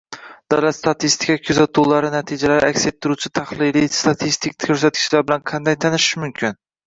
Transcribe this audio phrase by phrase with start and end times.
[0.51, 6.59] Davlat statistika kuzatuvlari natijalarini aks ettiruvchi tahliliy-statistik ko’rsatkichlar bilan qanday tanishish mumkin?